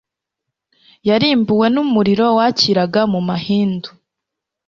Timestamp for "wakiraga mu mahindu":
2.37-3.89